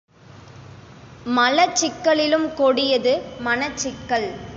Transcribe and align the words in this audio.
மலச்சிக்கலிலும் 1.27 2.53
கொடியது 2.53 3.13
மனச்சிக்கல். 3.45 4.29